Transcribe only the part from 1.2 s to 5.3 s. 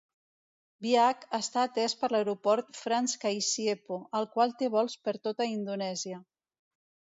està atès per l'aeroport Frans Kaisiepo, el qual té vols per